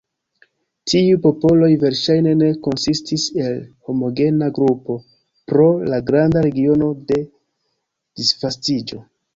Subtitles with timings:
[0.93, 3.61] Tiuj popoloj verŝajne ne konsistis el
[3.91, 4.97] homogena grupo
[5.53, 7.23] pro la granda regiono de
[8.23, 9.07] disvastiĝo.